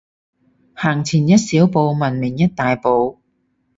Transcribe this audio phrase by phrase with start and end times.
[0.73, 3.21] 行前一小步，文明一大步